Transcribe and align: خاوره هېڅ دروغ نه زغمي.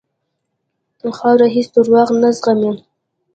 خاوره 1.17 1.47
هېڅ 1.55 1.67
دروغ 1.75 2.07
نه 2.21 2.29
زغمي. 2.37 2.71